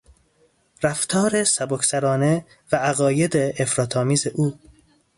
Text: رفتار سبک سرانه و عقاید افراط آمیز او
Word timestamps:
رفتار 0.83 1.43
سبک 1.43 1.83
سرانه 1.85 2.45
و 2.71 2.75
عقاید 2.75 3.37
افراط 3.37 3.97
آمیز 3.97 4.27
او 4.27 4.59